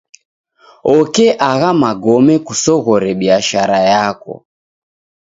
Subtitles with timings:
[0.97, 4.33] Oke agha magome kusoghore biashara yako.